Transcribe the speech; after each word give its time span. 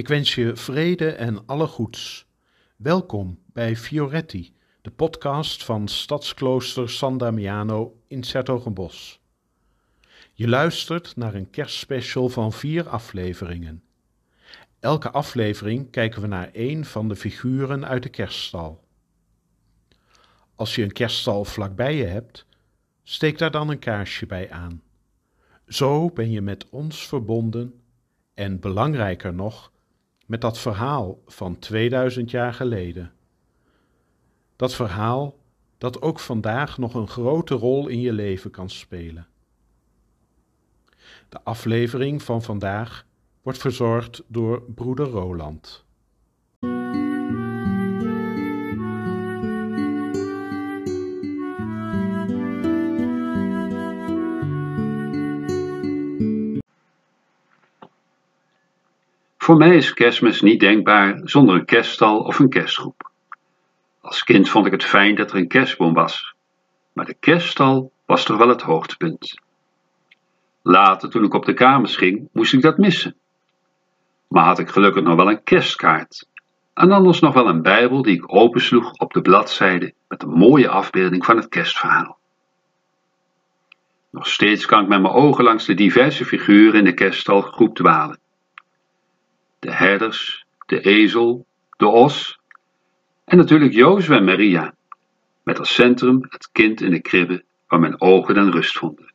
Ik 0.00 0.08
wens 0.08 0.34
je 0.34 0.56
vrede 0.56 1.10
en 1.10 1.46
alle 1.46 1.66
goeds. 1.66 2.26
Welkom 2.76 3.38
bij 3.46 3.76
Fioretti, 3.76 4.54
de 4.82 4.90
podcast 4.90 5.64
van 5.64 5.88
Stadsklooster 5.88 6.90
San 6.90 7.18
Damiano 7.18 8.00
in 8.06 8.22
Sertogenbos. 8.22 9.20
Je 10.32 10.48
luistert 10.48 11.16
naar 11.16 11.34
een 11.34 11.50
kerstspecial 11.50 12.28
van 12.28 12.52
vier 12.52 12.88
afleveringen. 12.88 13.82
Elke 14.78 15.10
aflevering 15.10 15.90
kijken 15.90 16.20
we 16.20 16.26
naar 16.26 16.50
één 16.52 16.84
van 16.84 17.08
de 17.08 17.16
figuren 17.16 17.86
uit 17.86 18.02
de 18.02 18.08
kerststal. 18.08 18.84
Als 20.54 20.74
je 20.74 20.82
een 20.82 20.92
kerststal 20.92 21.44
vlakbij 21.44 21.96
je 21.96 22.06
hebt, 22.06 22.46
steek 23.02 23.38
daar 23.38 23.50
dan 23.50 23.68
een 23.68 23.78
kaarsje 23.78 24.26
bij 24.26 24.50
aan. 24.50 24.82
Zo 25.66 26.10
ben 26.10 26.30
je 26.30 26.40
met 26.40 26.68
ons 26.68 27.06
verbonden 27.06 27.80
en 28.34 28.60
belangrijker 28.60 29.34
nog, 29.34 29.70
met 30.30 30.40
dat 30.40 30.58
verhaal 30.58 31.18
van 31.26 31.58
2000 31.58 32.30
jaar 32.30 32.54
geleden. 32.54 33.12
Dat 34.56 34.74
verhaal 34.74 35.38
dat 35.78 36.02
ook 36.02 36.20
vandaag 36.20 36.78
nog 36.78 36.94
een 36.94 37.08
grote 37.08 37.54
rol 37.54 37.88
in 37.88 38.00
je 38.00 38.12
leven 38.12 38.50
kan 38.50 38.70
spelen. 38.70 39.26
De 41.28 41.42
aflevering 41.42 42.22
van 42.22 42.42
vandaag 42.42 43.06
wordt 43.42 43.58
verzorgd 43.58 44.22
door 44.26 44.62
broeder 44.62 45.06
Roland. 45.06 45.84
Voor 59.50 59.58
mij 59.58 59.76
is 59.76 59.94
kerstmis 59.94 60.40
niet 60.40 60.60
denkbaar 60.60 61.20
zonder 61.24 61.54
een 61.54 61.64
kerststal 61.64 62.18
of 62.18 62.38
een 62.38 62.48
kerstgroep. 62.48 63.10
Als 64.00 64.24
kind 64.24 64.48
vond 64.48 64.66
ik 64.66 64.72
het 64.72 64.84
fijn 64.84 65.14
dat 65.14 65.30
er 65.30 65.36
een 65.36 65.48
kerstboom 65.48 65.94
was, 65.94 66.34
maar 66.92 67.04
de 67.04 67.16
kerststal 67.20 67.92
was 68.06 68.24
toch 68.24 68.36
wel 68.36 68.48
het 68.48 68.62
hoogtepunt. 68.62 69.40
Later, 70.62 71.10
toen 71.10 71.24
ik 71.24 71.34
op 71.34 71.44
de 71.44 71.54
kamers 71.54 71.96
ging, 71.96 72.28
moest 72.32 72.52
ik 72.52 72.62
dat 72.62 72.78
missen. 72.78 73.16
Maar 74.28 74.44
had 74.44 74.58
ik 74.58 74.68
gelukkig 74.68 75.02
nog 75.02 75.16
wel 75.16 75.30
een 75.30 75.42
kerstkaart 75.42 76.28
en 76.74 76.92
anders 76.92 77.20
nog 77.20 77.34
wel 77.34 77.48
een 77.48 77.62
Bijbel 77.62 78.02
die 78.02 78.16
ik 78.16 78.34
opensloeg 78.34 78.92
op 78.92 79.12
de 79.12 79.20
bladzijde 79.20 79.94
met 80.08 80.22
een 80.22 80.30
mooie 80.30 80.68
afbeelding 80.68 81.24
van 81.24 81.36
het 81.36 81.48
kerstverhaal. 81.48 82.18
Nog 84.10 84.26
steeds 84.26 84.66
kan 84.66 84.82
ik 84.82 84.88
met 84.88 85.02
mijn 85.02 85.14
ogen 85.14 85.44
langs 85.44 85.66
de 85.66 85.74
diverse 85.74 86.24
figuren 86.24 86.78
in 86.78 86.84
de 86.84 86.94
kerststalgroep 86.94 87.74
dwalen 87.74 88.19
de 89.60 89.72
herders, 89.72 90.44
de 90.66 90.80
ezel, 90.80 91.46
de 91.76 91.86
os 91.86 92.38
en 93.24 93.36
natuurlijk 93.36 93.72
Jozef 93.72 94.16
en 94.16 94.24
Maria, 94.24 94.74
met 95.42 95.58
als 95.58 95.74
centrum 95.74 96.26
het 96.28 96.48
kind 96.52 96.80
in 96.80 96.90
de 96.90 97.00
kribbe 97.00 97.44
waar 97.68 97.80
mijn 97.80 98.00
ogen 98.00 98.34
dan 98.34 98.50
rust 98.50 98.78
vonden. 98.78 99.12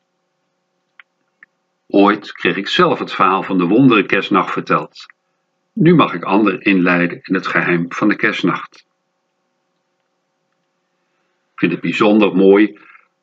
Ooit 1.88 2.32
kreeg 2.32 2.56
ik 2.56 2.68
zelf 2.68 3.00
het 3.00 3.14
verhaal 3.14 3.44
van 3.44 3.58
de 3.58 3.66
wondere 3.66 4.06
kerstnacht 4.06 4.52
verteld. 4.52 5.06
Nu 5.74 5.96
mag 5.96 6.14
ik 6.14 6.24
anderen 6.24 6.62
inleiden 6.62 7.19
in 7.22 7.34
het 7.34 7.48
geheim 7.48 7.86
van 7.90 8.08
de 8.08 8.16
kerstnacht. 8.16 8.86
Ik 11.53 11.59
vind 11.62 11.72
het 11.72 11.81
bijzonder 11.81 12.36
mooi 12.36 12.80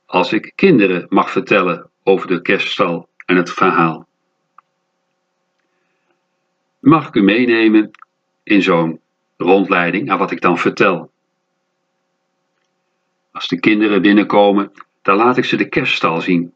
als 0.06 0.32
ik 0.32 0.52
kinderen 0.54 1.06
mag 1.08 1.30
vertellen 1.30 1.91
over 2.02 2.26
de 2.26 2.42
kerststal 2.42 3.08
en 3.26 3.36
het 3.36 3.50
verhaal 3.50 4.08
mag 6.82 7.09
ik 7.09 7.15
u 7.15 7.22
meenemen 7.22 7.91
in 8.43 8.62
zo'n 8.62 9.00
rondleiding 9.37 10.10
aan 10.10 10.19
wat 10.19 10.31
ik 10.31 10.41
dan 10.41 10.59
vertel. 10.59 11.10
Als 13.32 13.48
de 13.48 13.60
kinderen 13.60 14.03
binnenkomen, 14.03 14.72
dan 15.03 15.16
laat 15.16 15.37
ik 15.37 15.44
ze 15.44 15.56
de 15.56 15.69
kerststal 15.69 16.20
zien. 16.20 16.54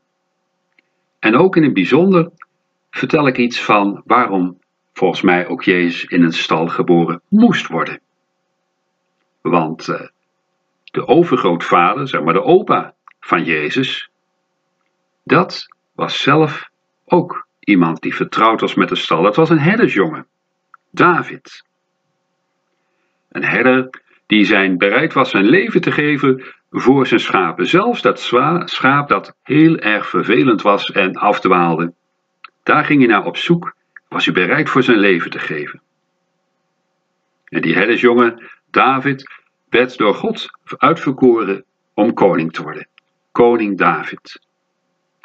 En 1.18 1.36
ook 1.36 1.56
in 1.56 1.62
het 1.62 1.72
bijzonder 1.72 2.30
vertel 2.90 3.26
ik 3.26 3.36
iets 3.36 3.60
van 3.60 4.02
waarom 4.04 4.58
volgens 4.92 5.20
mij 5.22 5.46
ook 5.46 5.62
Jezus 5.62 6.04
in 6.04 6.22
een 6.22 6.32
stal 6.32 6.68
geboren 6.68 7.20
moest 7.28 7.66
worden. 7.66 8.00
Want 9.40 9.88
uh, 9.88 10.00
de 10.84 11.06
overgrootvader, 11.06 12.08
zeg 12.08 12.22
maar 12.22 12.34
de 12.34 12.42
opa 12.42 12.94
van 13.20 13.44
Jezus, 13.44 14.10
dat 15.24 15.66
was 15.92 16.22
zelf 16.22 16.70
ook 17.04 17.45
Iemand 17.66 18.00
die 18.00 18.14
vertrouwd 18.14 18.60
was 18.60 18.74
met 18.74 18.88
de 18.88 18.96
stal. 18.96 19.22
Dat 19.22 19.36
was 19.36 19.50
een 19.50 19.58
herdersjongen, 19.58 20.26
David. 20.90 21.64
Een 23.28 23.44
herder 23.44 23.90
die 24.26 24.44
zijn 24.44 24.78
bereid 24.78 25.12
was 25.12 25.30
zijn 25.30 25.44
leven 25.44 25.80
te 25.80 25.92
geven 25.92 26.44
voor 26.70 27.06
zijn 27.06 27.20
schapen. 27.20 27.66
Zelfs 27.66 28.02
dat 28.02 28.20
schaap 28.64 29.08
dat 29.08 29.36
heel 29.42 29.76
erg 29.78 30.08
vervelend 30.08 30.62
was 30.62 30.90
en 30.90 31.16
afdwaalde. 31.16 31.92
Daar 32.62 32.84
ging 32.84 32.98
hij 32.98 33.08
naar 33.08 33.24
op 33.24 33.36
zoek, 33.36 33.74
was 34.08 34.24
hij 34.24 34.34
bereid 34.34 34.70
voor 34.70 34.82
zijn 34.82 34.98
leven 34.98 35.30
te 35.30 35.38
geven. 35.38 35.80
En 37.44 37.62
die 37.62 37.74
herdersjongen, 37.74 38.42
David, 38.70 39.30
werd 39.68 39.96
door 39.96 40.14
God 40.14 40.46
uitverkoren 40.76 41.64
om 41.94 42.12
koning 42.12 42.52
te 42.52 42.62
worden. 42.62 42.88
Koning 43.32 43.78
David. 43.78 44.45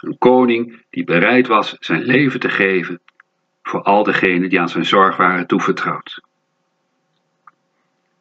Een 0.01 0.17
koning 0.17 0.83
die 0.89 1.03
bereid 1.03 1.47
was 1.47 1.75
zijn 1.79 2.01
leven 2.01 2.39
te 2.39 2.49
geven 2.49 3.01
voor 3.63 3.81
al 3.81 4.03
degenen 4.03 4.49
die 4.49 4.59
aan 4.59 4.69
zijn 4.69 4.85
zorg 4.85 5.17
waren 5.17 5.47
toevertrouwd. 5.47 6.21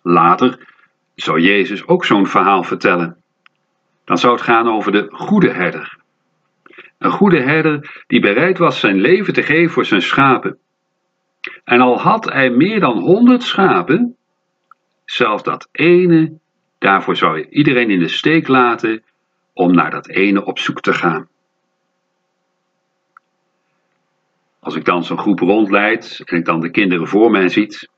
Later 0.03 0.59
zou 1.15 1.41
Jezus 1.41 1.87
ook 1.87 2.05
zo'n 2.05 2.27
verhaal 2.27 2.63
vertellen. 2.63 3.17
Dan 4.05 4.19
zou 4.19 4.33
het 4.33 4.43
gaan 4.43 4.69
over 4.69 4.93
de 4.93 5.09
goede 5.11 5.51
herder. 5.51 5.99
Een 6.99 7.11
goede 7.11 7.41
herder 7.41 8.03
die 8.07 8.21
bereid 8.21 8.59
was 8.59 8.81
zijn 8.81 9.01
leven 9.01 9.33
te 9.33 9.43
geven 9.43 9.73
voor 9.73 9.85
zijn 9.85 10.03
schapen. 10.03 10.59
En 11.65 11.81
al 11.81 12.01
had 12.01 12.25
hij 12.25 12.51
meer 12.51 12.81
dan 12.81 12.99
honderd 12.99 13.43
schapen, 13.43 14.17
zelfs 15.05 15.43
dat 15.43 15.69
ene, 15.73 16.39
daarvoor 16.79 17.17
zou 17.17 17.33
hij 17.33 17.49
iedereen 17.49 17.91
in 17.91 17.99
de 17.99 18.09
steek 18.09 18.49
laten 18.49 19.03
om 19.53 19.75
naar 19.75 19.91
dat 19.91 20.09
ene 20.09 20.45
op 20.45 20.59
zoek 20.59 20.81
te 20.81 20.93
gaan. 20.93 21.29
Als 24.61 24.75
ik 24.75 24.85
dan 24.85 25.05
zo'n 25.05 25.19
groep 25.19 25.41
rondleid 25.41 26.23
en 26.25 26.37
ik 26.37 26.45
dan 26.45 26.61
de 26.61 26.71
kinderen 26.71 27.09
voor 27.09 27.31
mij 27.31 27.49
ziet, 27.49 27.89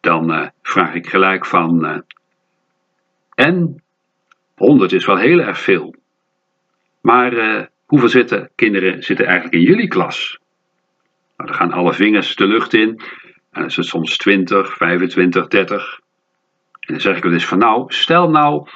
dan 0.00 0.32
uh, 0.32 0.48
vraag 0.62 0.94
ik 0.94 1.06
gelijk 1.06 1.46
van, 1.46 1.84
uh, 1.84 1.98
en 3.34 3.82
100 4.54 4.92
is 4.92 5.06
wel 5.06 5.16
heel 5.16 5.38
erg 5.38 5.58
veel. 5.58 5.94
Maar 7.00 7.32
uh, 7.32 7.66
hoeveel 7.86 8.08
zitten, 8.08 8.50
kinderen 8.54 9.02
zitten 9.02 9.26
eigenlijk 9.26 9.54
in 9.54 9.62
jullie 9.62 9.88
klas? 9.88 10.38
Nou, 11.36 11.50
dan 11.50 11.58
gaan 11.58 11.72
alle 11.72 11.92
vingers 11.92 12.36
de 12.36 12.46
lucht 12.46 12.74
in. 12.74 12.88
En 12.88 13.60
dan 13.60 13.64
is 13.64 13.76
het 13.76 13.86
soms 13.86 14.16
20, 14.16 14.76
25, 14.76 15.48
30. 15.48 16.00
En 16.80 16.92
dan 16.92 17.00
zeg 17.00 17.16
ik 17.16 17.22
wel 17.22 17.32
eens 17.32 17.46
van 17.46 17.58
nou, 17.58 17.84
stel 17.92 18.30
nou 18.30 18.68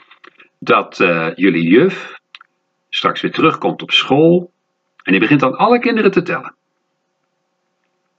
dat 0.58 0.96
jullie 1.34 1.68
juf 1.68 2.18
straks 2.88 3.20
weer 3.20 3.32
terugkomt 3.32 3.82
op 3.82 3.90
school. 3.90 4.52
En 5.02 5.12
die 5.12 5.20
begint 5.20 5.40
dan 5.40 5.56
alle 5.56 5.78
kinderen 5.78 6.10
te 6.10 6.22
tellen. 6.22 6.55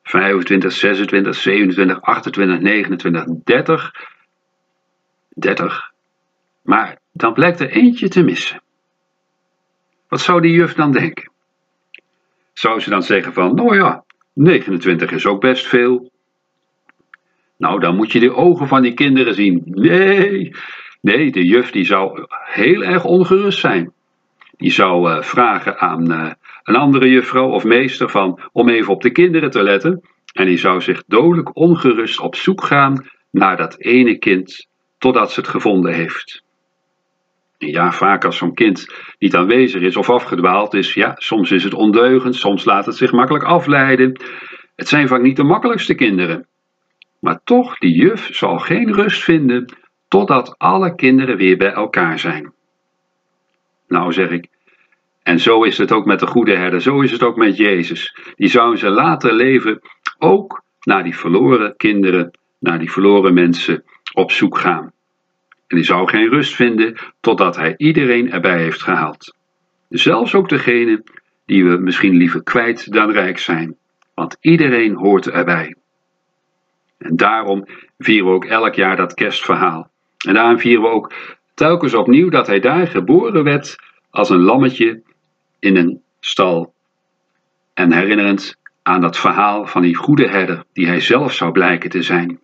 25, 0.08 0.72
26, 0.72 1.36
27, 1.36 2.02
28, 2.02 2.60
29, 2.60 3.26
30. 3.44 3.92
30. 5.30 5.92
Maar 6.62 6.98
dan 7.12 7.34
blijkt 7.34 7.60
er 7.60 7.70
eentje 7.70 8.08
te 8.08 8.24
missen. 8.24 8.62
Wat 10.08 10.22
zou 10.22 10.42
die 10.42 10.52
juf 10.52 10.74
dan 10.74 10.92
denken? 10.92 11.32
Zou 12.54 12.80
ze 12.80 12.90
dan 12.90 13.04
zeggen 13.04 13.34
van, 13.34 13.56
nou 13.56 13.76
ja, 13.76 14.04
29 14.34 15.12
is 15.12 15.26
ook 15.26 15.42
best 15.42 15.68
veel. 15.68 16.12
Nou, 17.58 17.80
dan 17.80 17.96
moet 17.96 18.12
je 18.12 18.20
de 18.20 18.34
ogen 18.34 18.68
van 18.68 18.82
die 18.82 18.94
kinderen 18.94 19.34
zien. 19.34 19.62
Nee, 19.66 20.56
nee, 21.02 21.32
de 21.32 21.46
juf 21.46 21.72
die 21.72 21.86
zou 21.86 22.26
heel 22.30 22.84
erg 22.84 23.06
ongerust 23.06 23.60
zijn. 23.60 23.94
Die 24.58 24.72
zou 24.72 25.12
uh, 25.12 25.22
vragen 25.22 25.80
aan 25.80 26.12
uh, 26.12 26.32
een 26.68 26.76
andere 26.76 27.10
juffrouw 27.10 27.50
of 27.50 27.64
meester 27.64 28.10
van, 28.10 28.40
om 28.52 28.70
even 28.70 28.94
op 28.94 29.02
de 29.02 29.12
kinderen 29.12 29.50
te 29.50 29.64
letten. 29.64 30.02
En 30.34 30.46
die 30.46 30.58
zou 30.58 30.82
zich 30.82 31.04
dodelijk 31.08 31.56
ongerust 31.56 32.20
op 32.20 32.36
zoek 32.36 32.64
gaan 32.64 33.08
naar 33.32 33.58
dat 33.58 33.80
ene 33.80 34.18
kind 34.18 34.68
totdat 34.98 35.32
ze 35.32 35.40
het 35.40 35.50
gevonden 35.50 35.94
heeft. 35.94 36.44
Ja, 37.58 37.92
vaak 37.92 38.26
als 38.26 38.38
zo'n 38.38 38.54
kind 38.54 38.88
niet 39.20 39.36
aanwezig 39.36 39.82
is 39.82 39.98
of 39.98 40.10
afgedwaald 40.10 40.74
is, 40.74 40.94
ja, 40.94 41.14
soms 41.18 41.52
is 41.52 41.64
het 41.64 41.74
ondeugend, 41.74 42.36
soms 42.36 42.66
laat 42.66 42.86
het 42.86 42.96
zich 42.96 43.12
makkelijk 43.12 43.46
afleiden. 43.46 44.22
Het 44.76 44.88
zijn 44.88 45.08
vaak 45.08 45.22
niet 45.22 45.36
de 45.36 45.44
makkelijkste 45.44 45.96
kinderen. 45.96 46.48
Maar 47.20 47.40
toch, 47.44 47.78
die 47.78 47.96
juf 47.96 48.30
zal 48.32 48.60
geen 48.60 48.94
rust 48.94 49.24
vinden 49.24 49.76
totdat 50.08 50.56
alle 50.58 50.96
kinderen 50.96 51.38
weer 51.38 51.58
bij 51.58 51.72
elkaar 51.72 52.20
zijn. 52.20 52.54
Nou 53.88 54.14
zeg 54.14 54.30
ik, 54.30 54.48
en 55.28 55.40
zo 55.40 55.64
is 55.64 55.78
het 55.78 55.92
ook 55.92 56.06
met 56.06 56.20
de 56.20 56.28
goede 56.28 56.56
herder, 56.56 56.82
zo 56.82 57.02
is 57.02 57.12
het 57.12 57.24
ook 57.24 57.36
met 57.36 57.58
Jezus. 57.58 58.16
Die 58.36 58.48
zou 58.48 58.72
in 58.72 58.78
zijn 58.78 58.94
later 58.94 59.34
leven 59.34 59.82
ook 60.18 60.64
naar 60.82 61.04
die 61.04 61.18
verloren 61.18 61.76
kinderen, 61.78 62.32
naar 62.60 62.80
die 62.80 62.92
verloren 62.92 63.34
mensen 63.34 63.84
op 64.14 64.32
zoek 64.32 64.58
gaan. 64.58 64.92
En 65.68 65.76
hij 65.78 65.84
zou 65.84 66.10
geen 66.10 66.30
rust 66.30 66.56
vinden 66.56 66.96
totdat 67.20 67.56
hij 67.56 67.74
iedereen 67.78 68.32
erbij 68.32 68.62
heeft 68.62 68.82
gehaald. 68.82 69.36
Zelfs 69.90 70.36
ook 70.36 70.50
degene 70.50 71.04
die 71.46 71.66
we 71.66 71.78
misschien 71.78 72.16
liever 72.16 72.44
kwijt 72.44 72.92
dan 72.92 73.12
rijk 73.12 73.38
zijn, 73.38 73.76
want 74.14 74.38
iedereen 74.42 74.96
hoort 74.96 75.30
erbij. 75.30 75.76
En 76.98 77.16
daarom 77.16 77.66
vieren 77.98 78.28
we 78.28 78.34
ook 78.34 78.46
elk 78.46 78.74
jaar 78.74 78.96
dat 78.96 79.14
kerstverhaal. 79.14 79.90
En 80.28 80.34
daarom 80.34 80.60
vieren 80.60 80.82
we 80.82 80.90
ook 80.90 81.14
telkens 81.54 81.94
opnieuw 81.94 82.30
dat 82.30 82.48
hij 82.48 82.60
daar 82.60 82.88
geboren 82.88 83.44
werd 83.44 83.76
als 84.10 84.30
een 84.30 84.42
lammetje 84.42 85.06
in 85.60 85.76
een 85.76 86.02
stal. 86.20 86.74
En 87.74 87.94
herinnerend 87.94 88.56
aan 88.84 89.02
dat 89.02 89.18
verhaal 89.18 89.66
van 89.66 89.82
die 89.82 89.96
goede 89.96 90.28
herder 90.28 90.64
die 90.74 90.88
hij 90.88 91.00
zelf 91.00 91.34
zou 91.34 91.52
blijken 91.52 91.90
te 91.90 92.02
zijn. 92.02 92.40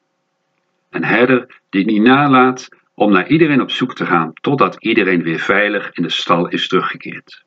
Een 0.90 1.06
herder 1.06 1.62
die 1.70 1.86
niet 1.86 2.02
nalaat 2.02 2.70
om 2.94 3.12
naar 3.12 3.28
iedereen 3.28 3.62
op 3.62 3.72
zoek 3.72 3.96
te 3.96 4.06
gaan 4.06 4.34
totdat 4.34 4.76
iedereen 4.80 5.24
weer 5.24 5.40
veilig 5.40 5.92
in 5.92 6.04
de 6.04 6.10
stal 6.10 6.48
is 6.48 6.68
teruggekeerd. 6.68 7.44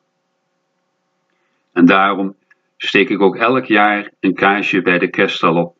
En 1.73 1.85
daarom 1.85 2.35
steek 2.77 3.09
ik 3.09 3.21
ook 3.21 3.37
elk 3.37 3.65
jaar 3.65 4.11
een 4.21 4.35
kaarsje 4.35 4.83
bij 4.83 4.99
de 4.99 5.09
kerststal 5.09 5.57
op. 5.57 5.77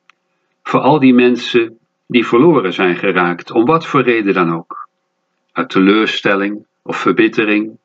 Voor 0.63 0.81
al 0.81 0.99
die 0.99 1.15
mensen 1.15 1.79
die 2.07 2.27
verloren 2.27 2.73
zijn 2.73 2.97
geraakt, 2.97 3.51
om 3.51 3.65
wat 3.65 3.87
voor 3.87 4.03
reden 4.03 4.35
dan 4.35 4.55
ook. 4.55 4.89
Uit 5.53 5.71
teleurstelling 5.71 6.67
of 6.83 6.97
verbittering. 6.97 7.79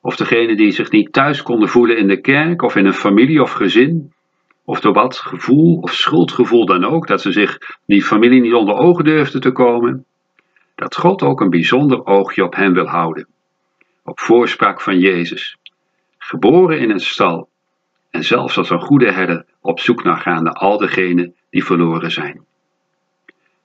Of 0.00 0.16
degene 0.16 0.56
die 0.56 0.70
zich 0.70 0.90
niet 0.90 1.12
thuis 1.12 1.42
konden 1.42 1.68
voelen 1.68 1.96
in 1.96 2.08
de 2.08 2.20
kerk 2.20 2.62
of 2.62 2.76
in 2.76 2.86
een 2.86 2.94
familie 2.94 3.42
of 3.42 3.52
gezin. 3.52 4.12
Of 4.64 4.80
door 4.80 4.92
wat 4.92 5.16
gevoel 5.16 5.78
of 5.80 5.94
schuldgevoel 5.94 6.66
dan 6.66 6.84
ook, 6.84 7.06
dat 7.06 7.20
ze 7.20 7.32
zich 7.32 7.58
die 7.86 8.02
familie 8.02 8.40
niet 8.40 8.54
onder 8.54 8.74
ogen 8.74 9.04
durfden 9.04 9.40
te 9.40 9.52
komen. 9.52 10.04
Dat 10.74 10.96
God 10.96 11.22
ook 11.22 11.40
een 11.40 11.50
bijzonder 11.50 12.06
oogje 12.06 12.44
op 12.44 12.54
hen 12.54 12.72
wil 12.72 12.86
houden. 12.86 13.26
Op 14.04 14.20
voorspraak 14.20 14.80
van 14.80 14.98
Jezus. 14.98 15.56
Geboren 16.18 16.78
in 16.78 16.90
een 16.90 17.00
stal. 17.00 17.48
En 18.10 18.24
zelfs 18.24 18.58
als 18.58 18.70
een 18.70 18.80
goede 18.80 19.12
herder 19.12 19.44
op 19.60 19.80
zoek 19.80 20.04
naar 20.04 20.20
gaan 20.20 20.42
naar 20.42 20.52
al 20.52 20.78
degenen 20.78 21.34
die 21.50 21.64
verloren 21.64 22.10
zijn. 22.10 22.44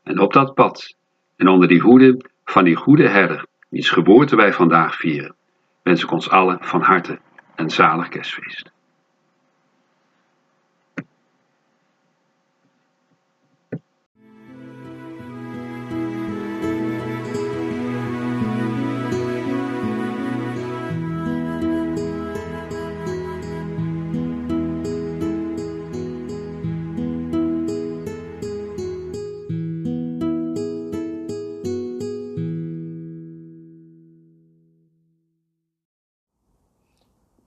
En 0.04 0.20
op 0.20 0.34
dat 0.34 0.54
pad 0.54 0.96
en 1.36 1.48
onder 1.48 1.68
die 1.68 1.82
hoede 1.82 2.18
van 2.46 2.64
die 2.64 2.76
goede 2.76 3.08
herder, 3.08 3.46
wiens 3.70 3.90
geboorte 3.90 4.36
wij 4.36 4.54
vandaag 4.54 4.96
vieren, 4.96 5.36
wens 5.84 6.04
ik 6.04 6.12
ons 6.12 6.30
allen 6.30 6.58
van 6.62 6.82
harte 6.82 7.20
een 7.56 7.70
zalig 7.70 8.08
kerstfeest. 8.08 8.73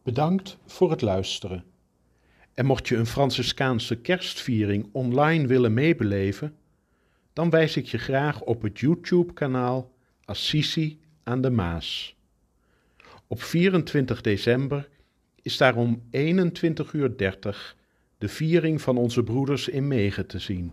Bedankt 0.06 0.58
voor 0.66 0.90
het 0.90 1.00
luisteren. 1.00 1.64
En 2.54 2.66
mocht 2.66 2.88
je 2.88 2.96
een 2.96 3.06
Franciscaanse 3.06 3.96
kerstviering 3.96 4.88
online 4.92 5.46
willen 5.46 5.74
meebeleven, 5.74 6.56
dan 7.32 7.50
wijs 7.50 7.76
ik 7.76 7.86
je 7.86 7.98
graag 7.98 8.42
op 8.42 8.62
het 8.62 8.78
YouTube-kanaal 8.78 9.92
Assisi 10.24 11.00
aan 11.22 11.40
de 11.40 11.50
Maas. 11.50 12.16
Op 13.26 13.42
24 13.42 14.20
december 14.20 14.88
is 15.42 15.56
daar 15.56 15.76
om 15.76 16.02
21.30 16.02 16.08
uur 16.92 17.16
de 18.18 18.28
viering 18.28 18.82
van 18.82 18.96
onze 18.96 19.22
broeders 19.22 19.68
in 19.68 19.88
Megen 19.88 20.26
te 20.26 20.38
zien. 20.38 20.72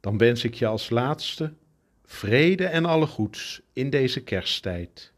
Dan 0.00 0.18
wens 0.18 0.44
ik 0.44 0.54
je 0.54 0.66
als 0.66 0.90
laatste 0.90 1.52
vrede 2.04 2.66
en 2.66 2.84
alle 2.84 3.06
goeds 3.06 3.62
in 3.72 3.90
deze 3.90 4.22
kersttijd. 4.22 5.13